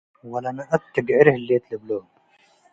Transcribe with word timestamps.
ወለነአት 0.31 0.83
ትግዕር 0.93 1.27
ህሌት 1.35 1.63
ልብሎ። 1.69 1.89